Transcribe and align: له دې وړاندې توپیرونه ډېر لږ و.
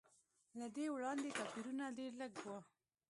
له 0.59 0.67
دې 0.75 0.85
وړاندې 0.95 1.35
توپیرونه 1.37 1.85
ډېر 1.97 2.11
لږ 2.21 2.33
و. 2.45 2.47